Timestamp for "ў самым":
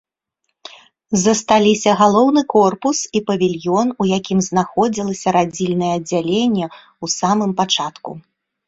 6.73-7.51